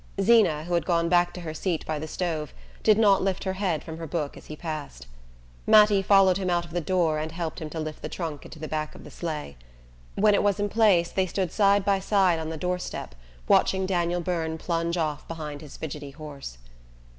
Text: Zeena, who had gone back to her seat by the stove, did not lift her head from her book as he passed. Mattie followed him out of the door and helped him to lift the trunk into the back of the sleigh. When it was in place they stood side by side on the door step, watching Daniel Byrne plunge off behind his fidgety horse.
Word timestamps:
Zeena, 0.19 0.63
who 0.63 0.73
had 0.73 0.83
gone 0.87 1.09
back 1.09 1.31
to 1.35 1.41
her 1.41 1.53
seat 1.53 1.85
by 1.85 1.99
the 1.99 2.07
stove, 2.07 2.55
did 2.81 2.97
not 2.97 3.21
lift 3.21 3.43
her 3.43 3.53
head 3.53 3.83
from 3.83 3.99
her 3.99 4.07
book 4.07 4.35
as 4.35 4.47
he 4.47 4.55
passed. 4.55 5.05
Mattie 5.67 6.01
followed 6.01 6.37
him 6.37 6.49
out 6.49 6.65
of 6.65 6.71
the 6.71 6.81
door 6.81 7.19
and 7.19 7.31
helped 7.31 7.61
him 7.61 7.69
to 7.69 7.79
lift 7.79 8.01
the 8.01 8.09
trunk 8.09 8.43
into 8.43 8.57
the 8.57 8.67
back 8.67 8.95
of 8.95 9.03
the 9.03 9.11
sleigh. 9.11 9.57
When 10.15 10.33
it 10.33 10.41
was 10.41 10.59
in 10.59 10.69
place 10.69 11.11
they 11.11 11.27
stood 11.27 11.51
side 11.51 11.85
by 11.85 11.99
side 11.99 12.39
on 12.39 12.49
the 12.49 12.57
door 12.57 12.79
step, 12.79 13.13
watching 13.47 13.85
Daniel 13.85 14.21
Byrne 14.21 14.57
plunge 14.57 14.97
off 14.97 15.27
behind 15.27 15.61
his 15.61 15.77
fidgety 15.77 16.09
horse. 16.09 16.57